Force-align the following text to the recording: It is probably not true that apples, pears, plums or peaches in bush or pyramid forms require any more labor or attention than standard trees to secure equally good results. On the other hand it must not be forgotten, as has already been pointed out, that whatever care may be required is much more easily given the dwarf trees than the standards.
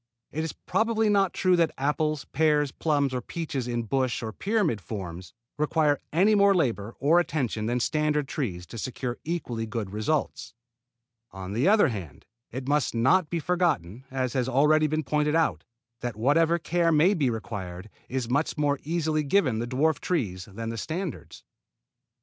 It 0.31 0.43
is 0.43 0.51
probably 0.51 1.09
not 1.09 1.31
true 1.31 1.55
that 1.57 1.69
apples, 1.77 2.25
pears, 2.31 2.71
plums 2.71 3.13
or 3.13 3.21
peaches 3.21 3.67
in 3.67 3.83
bush 3.83 4.23
or 4.23 4.33
pyramid 4.33 4.81
forms 4.81 5.31
require 5.59 5.99
any 6.11 6.33
more 6.33 6.55
labor 6.55 6.95
or 6.99 7.19
attention 7.19 7.67
than 7.67 7.79
standard 7.79 8.27
trees 8.27 8.65
to 8.65 8.79
secure 8.79 9.19
equally 9.23 9.67
good 9.67 9.91
results. 9.91 10.55
On 11.29 11.53
the 11.53 11.67
other 11.67 11.89
hand 11.89 12.25
it 12.49 12.67
must 12.67 12.95
not 12.95 13.29
be 13.29 13.39
forgotten, 13.39 14.03
as 14.09 14.33
has 14.33 14.49
already 14.49 14.87
been 14.87 15.03
pointed 15.03 15.35
out, 15.35 15.65
that 15.99 16.15
whatever 16.17 16.57
care 16.57 16.91
may 16.91 17.13
be 17.13 17.29
required 17.29 17.87
is 18.09 18.27
much 18.27 18.57
more 18.57 18.79
easily 18.83 19.21
given 19.21 19.59
the 19.59 19.67
dwarf 19.67 19.99
trees 19.99 20.45
than 20.51 20.69
the 20.69 20.79
standards. 20.79 21.43